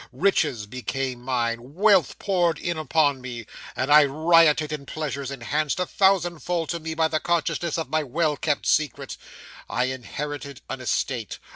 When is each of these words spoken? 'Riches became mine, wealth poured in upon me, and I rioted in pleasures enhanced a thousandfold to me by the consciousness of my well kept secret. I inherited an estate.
'Riches 0.11 0.65
became 0.65 1.21
mine, 1.21 1.75
wealth 1.75 2.17
poured 2.17 2.57
in 2.57 2.75
upon 2.75 3.21
me, 3.21 3.45
and 3.75 3.91
I 3.93 4.03
rioted 4.03 4.71
in 4.73 4.87
pleasures 4.87 5.29
enhanced 5.29 5.79
a 5.79 5.85
thousandfold 5.85 6.69
to 6.69 6.79
me 6.79 6.95
by 6.95 7.07
the 7.07 7.19
consciousness 7.19 7.77
of 7.77 7.87
my 7.91 8.01
well 8.01 8.35
kept 8.35 8.65
secret. 8.65 9.15
I 9.69 9.83
inherited 9.83 10.61
an 10.71 10.81
estate. 10.81 11.37